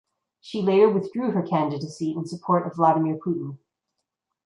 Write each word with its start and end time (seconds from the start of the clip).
She 0.39 0.63
later 0.63 0.89
withdrew 0.89 1.29
her 1.29 1.43
candidacy 1.43 2.13
in 2.13 2.25
support 2.25 2.65
of 2.65 2.73
Vladimir 2.75 3.17
Putin. 3.19 3.59